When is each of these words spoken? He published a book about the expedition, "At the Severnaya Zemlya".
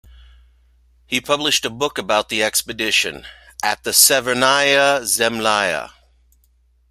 He 1.05 1.21
published 1.21 1.63
a 1.63 1.69
book 1.69 1.99
about 1.99 2.29
the 2.29 2.41
expedition, 2.41 3.23
"At 3.61 3.83
the 3.83 3.91
Severnaya 3.91 5.01
Zemlya". 5.05 5.93